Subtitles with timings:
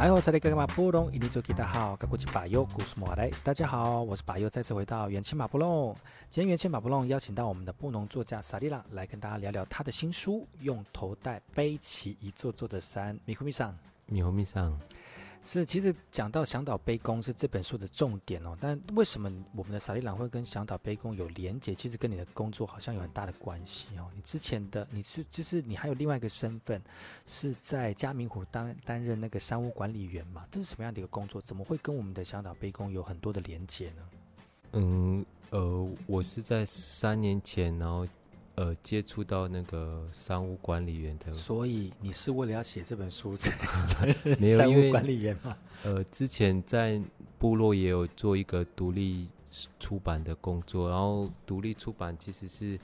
[0.00, 3.30] 来，我是那个马布隆，一定都给大家好，我是巴佑，故事莫来。
[3.44, 5.94] 大家好，我是巴佑，再次回到元气马布隆。
[6.30, 13.14] 今天元气马布隆邀请到我们的布农作家萨利拉来跟大家聊聊他的新书《用头带背起一座座的山》。
[13.26, 13.76] 米库米桑，
[14.06, 14.74] 米库米桑。
[15.42, 21.74] 是，其实讲到向导杯弓是这本书的重点哦，但为什么我们的萨莉拉会跟向导杯弓有连结？
[21.74, 24.06] 其实跟你的工作好像有很大的关系哦。
[24.14, 26.80] 你之前的你是就是你还有另外一个身份，
[27.26, 30.46] 是在嘉明湖当担任那个商务管理员嘛？
[30.50, 31.40] 这是什么样的一个工作？
[31.40, 34.02] 怎么会跟我们的向导杯弓有很多的连结呢？
[34.72, 38.06] 嗯呃，我是在三年前，然后。
[38.60, 43.50] 呃，接触到那个商务管理员的，所以你是为了要写这本书才
[44.54, 45.56] 山屋管理员吗？
[45.82, 47.00] 呃，之前在
[47.38, 49.28] 部落也有做一个独立
[49.78, 52.78] 出版的工作，然后独立出版其实是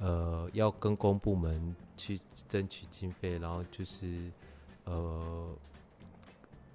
[0.00, 4.28] 呃要跟公部门去争取经费，然后就是
[4.86, 5.54] 呃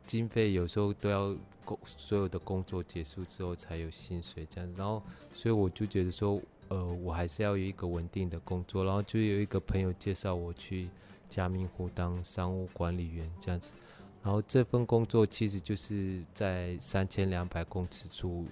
[0.06, 5.04] 经费有时候都要工所有的工作结束之后才有薪水这样，然后
[5.36, 6.42] 所以我就觉得说。
[6.70, 10.90] 呃，我还是要有一个稳定的工作，然后就有一个朋友介绍我去
[11.30, 13.74] 嘉明湖当商务管理员这样子，
[14.22, 18.46] 然后这份工作其实就是在三千两百公尺处，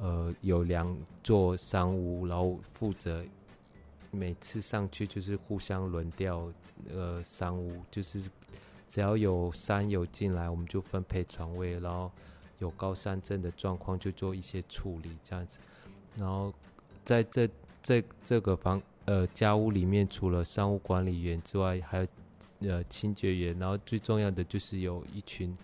[0.00, 3.24] 呃，有两座商务，然后负责
[4.10, 6.52] 每次上去就是互相轮调，
[6.88, 8.22] 呃，商务就是
[8.88, 12.10] 只要有山友进来，我们就分配床位，然后
[12.58, 15.60] 有高山症的状况就做一些处理这样子，
[16.16, 16.52] 然后。
[17.06, 17.48] 在这
[17.80, 22.06] 这这个房呃家屋里面，除了商务管理员之外，还有
[22.68, 25.56] 呃清洁员，然后最重要的就是有一群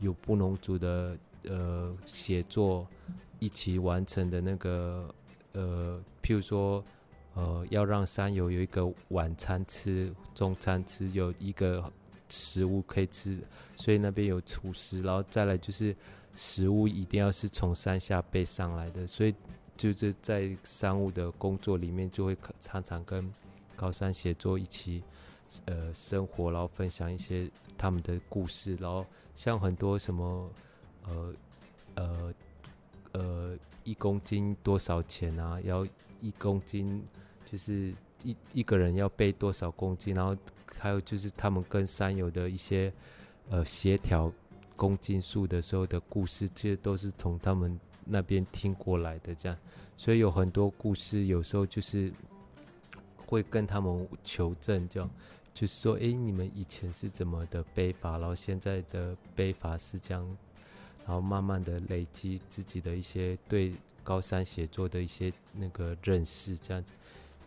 [0.00, 2.86] 有布农族的呃协作
[3.38, 5.14] 一起完成的那个
[5.52, 6.82] 呃，譬如说
[7.34, 11.92] 呃要让山友有一个晚餐吃、中餐吃，有一个
[12.30, 13.38] 食物可以吃，
[13.76, 15.94] 所以那边有厨师，然后再来就是
[16.34, 19.34] 食物一定要是从山下背上来的，所以。
[19.76, 23.30] 就是在商务的工作里面，就会常常跟
[23.76, 25.02] 高山协作一起，
[25.66, 29.04] 呃，生活，然后分享一些他们的故事，然后
[29.34, 30.50] 像很多什么，
[31.04, 31.34] 呃，
[31.94, 32.34] 呃，
[33.12, 35.60] 呃，一公斤多少钱啊？
[35.60, 35.86] 要
[36.20, 37.04] 一公斤，
[37.44, 37.92] 就是
[38.24, 40.14] 一一个人要背多少公斤？
[40.14, 40.34] 然后
[40.78, 42.92] 还有就是他们跟山友的一些，
[43.50, 44.32] 呃，协调
[44.74, 47.78] 公斤数的时候的故事，这些都是从他们。
[48.08, 49.58] 那边听过来的这样，
[49.96, 52.12] 所以有很多故事，有时候就是
[53.16, 55.10] 会跟他们求证，这样
[55.52, 60.24] 就是说，哎，你们以前是怎么的背法，然后现在的背法是这样，
[61.04, 63.74] 然后慢慢的累积自己的一些对
[64.04, 66.94] 高山写作的一些那个认识，这样子。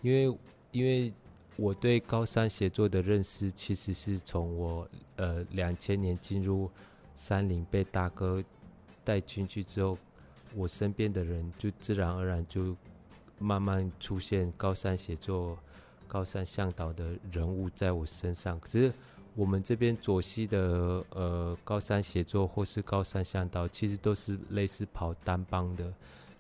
[0.02, 0.38] 因为
[0.74, 1.14] 因为
[1.56, 6.70] 我对高山写作的认识，其实是从我呃两千年进入
[7.16, 8.44] 山林被大哥
[9.06, 9.98] 带进去之后。
[10.56, 12.76] 我身边的人就自然而然就
[13.38, 15.58] 慢慢出现高山协作、
[16.08, 18.60] 高山向导的人物在我身上。
[18.60, 18.92] 可是
[19.36, 25.94] 我们这边左西的呃高山协作或是高山向导，其实都是类似跑单帮的，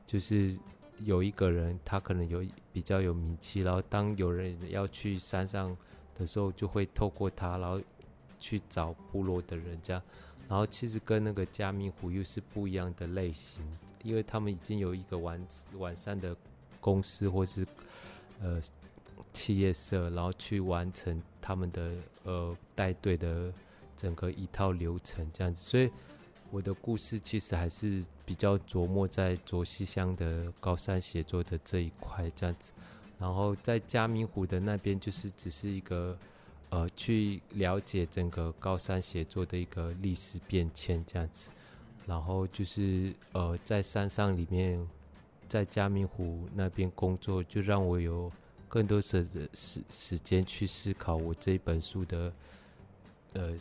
[0.06, 0.58] 就是
[1.00, 2.44] 有一个人他可能有
[2.74, 5.76] 比较有名气，然后当有人要去山上
[6.16, 7.80] 的时候，就会透过他，然后
[8.40, 10.02] 去找部落的人家。
[10.50, 13.64] 然后其实跟那个加明湖又是不一样的类型。
[14.04, 16.36] 因为他们已经有一个完完善的
[16.80, 17.66] 公司或是
[18.42, 18.62] 呃
[19.34, 21.94] 企业社，然后去完成他们的
[22.24, 23.54] 呃带队的
[23.98, 25.90] 整个一套流程这样子，所以
[26.52, 32.72] 我的故事其实还是比较琢磨在卓西乡的高山协作的这一块这样子，
[33.20, 36.18] 然后在嘉明湖的那边就是只是一个
[36.70, 41.50] 呃去了解整个高山协作的一个历史变迁这样子。
[42.10, 44.84] 然后就是呃，在山上里面，
[45.48, 48.32] 在嘉明湖那边工作，就让我有
[48.68, 52.34] 更多时时时间去思考我这一本书的
[53.34, 53.56] 呃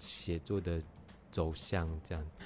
[0.00, 0.82] 写作的
[1.30, 2.44] 走向这样子。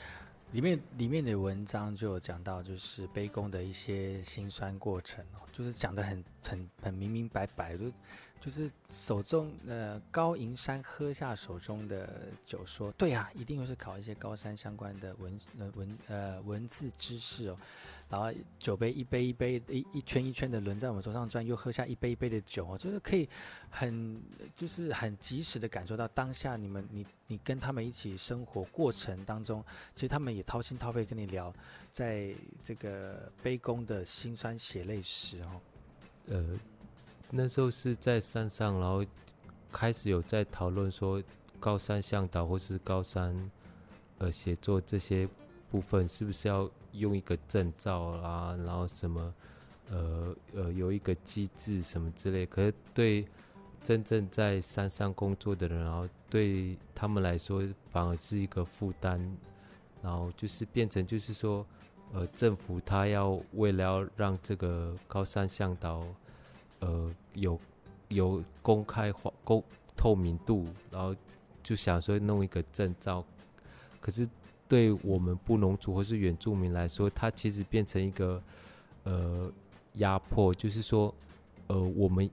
[0.56, 7.92] 里面里面的文章就有讲到，就是杯弓的一些辛酸过程哦，就是讲的很很很明明白白就。
[8.38, 17.58] 就是手中呃高银山喝下手中的酒说，对啊，一定又是考一些高山相关的文呃文呃文字知识哦。
[18.08, 23.28] 然后酒杯一杯一杯一一圈一圈的轮在我们桌上转，又喝下一杯一杯的酒哦，就是可以
[23.70, 24.22] 很
[24.54, 29.64] 就是很及时的感受到当下你们你你跟他们一起生活过程当中，
[29.94, 31.52] 其实他们也掏心掏肺跟你聊
[31.90, 35.60] 在这个杯弓的辛酸血泪史哦，
[36.28, 36.58] 呃。
[37.28, 39.04] 那时候是在山上，然后
[39.72, 41.20] 开始有在讨论说
[41.58, 43.50] 高山向导或是高山
[44.18, 45.28] 呃写作这些
[45.70, 49.34] 部分，是不是要用一个证照啦，然后什么
[49.90, 52.46] 呃呃有一个机制什么之类？
[52.46, 53.26] 可是对
[53.82, 59.20] 真正在山上工作的人，然后对他们来说反而是一个负担，
[60.02, 61.64] 然后就是变成就是说，
[62.12, 66.04] 呃，政府他要为了要让这个高山向导，
[66.80, 67.60] 呃，有
[68.08, 69.62] 有公开化、公
[69.96, 71.14] 透明度，然后
[71.62, 73.24] 就想说弄一个证照，
[74.00, 74.28] 可是
[74.68, 78.42] 对我们布农族或是原住民来说，它其实变成一个
[79.04, 79.52] 呃
[79.94, 81.14] 压迫，就是说，
[81.66, 82.28] 呃，我们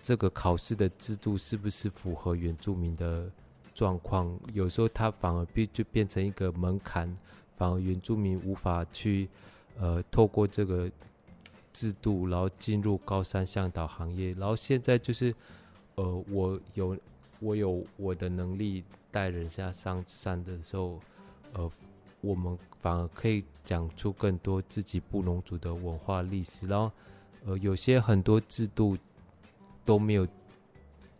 [0.00, 3.30] 这个考试的制度是不是符合原住民的
[3.74, 4.38] 状况？
[4.52, 7.14] 有时候它反而变就变成一个门槛。
[7.56, 9.28] 反而原住民无法去，
[9.78, 10.90] 呃，透过这个
[11.72, 14.32] 制度，然后进入高山向导行业。
[14.32, 15.32] 然后现在就是，
[15.94, 16.98] 呃，我有
[17.38, 18.82] 我有我的能力
[19.12, 20.98] 带人下上山的时候，
[21.54, 21.70] 呃，
[22.20, 26.66] 我们反而可以讲出更多自己布农族的文化历史。
[26.66, 26.92] 然后，
[27.46, 28.96] 呃，有些很多制度
[29.84, 30.26] 都没有。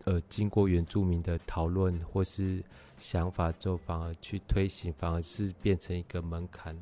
[0.07, 2.63] 呃，经过原住民的讨论或是
[2.99, 6.79] 想法之后，反而去推行，反而是变成一个门槛，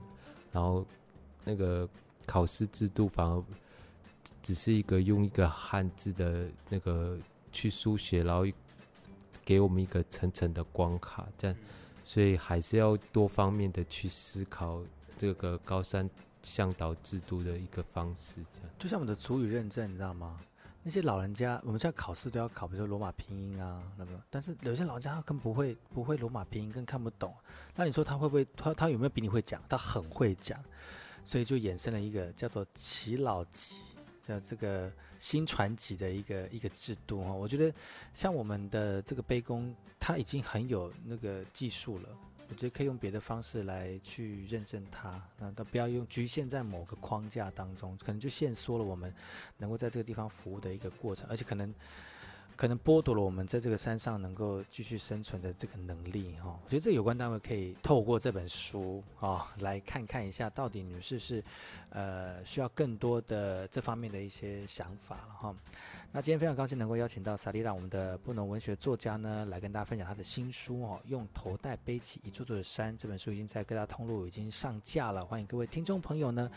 [0.51, 0.85] 然后
[1.45, 1.89] 那个
[2.27, 3.41] 考试制度反而
[4.43, 7.17] 只是一个用一个汉字的那个
[7.53, 8.45] 去书写，然后
[9.45, 11.57] 给我们一个层层的关卡，这样，
[12.05, 14.83] 所以还是要多方面的去思考
[15.17, 16.09] 这个高山
[16.43, 18.71] 向导制度的一个方式，这样。
[18.79, 20.41] 就像我们的主语认证，你知道吗？
[20.85, 27.33] 那些老人家，我们现在考试都要考，比如说罗马拼音啊，那个，但是有些老人家他更不会，不会罗马拼音，更看不懂。
[27.77, 28.45] 那你说他会不会？
[28.57, 29.63] 他他有没有比你会讲？
[29.69, 30.59] 他很会讲，
[31.25, 33.77] 所以就衍生了一个叫做“耆老级”
[34.27, 37.35] 的这个新传奇的一个一个制度哦。
[37.35, 37.73] 我觉得
[38.15, 42.09] 像我们的这个杯弓，它已经很有那个技术了。
[42.49, 49.15] 我觉得可以用别的方式来去认证它，那都不要用局限在某个框架当中，可能就限缩了我们
[49.57, 51.73] 能够在这个地方服务的一个过程，而且可能
[52.57, 56.59] 可能剥夺了我们在这个山上能够继续生存的这个能力哈。
[56.65, 61.43] 我觉得这有关单位可以透过这本书啊，来看看一下，到底你们是不是
[61.91, 65.55] 呃需要更多的这方面的一些想法了哈。
[66.15, 72.95] 那今天非常高兴能够邀请到萨利让我们的布农文学作家呢，来跟大家分享他的新书哦，用头带背起一座座的山。
[72.95, 76.51] 这本书已经在各大通路已经上架了，欢迎各位听众朋友呢，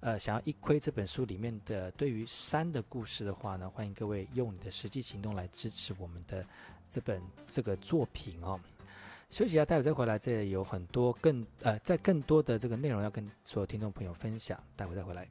[0.00, 6.44] 呃，想要一窥这本书里面的对于山的故事的话呢，欢迎各位用你的实际行动来支持我们的
[6.88, 8.60] 这本这个作品哦。
[9.28, 15.28] 休息一下，待会再回来，这有很多更呃，在更多的这个内容要跟所有听众朋友分享，待会再回来。